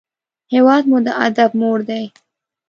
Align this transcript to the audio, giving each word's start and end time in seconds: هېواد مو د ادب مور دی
هېواد 0.53 0.83
مو 0.89 0.97
د 1.05 1.09
ادب 1.27 1.51
مور 1.59 1.79
دی 1.89 2.03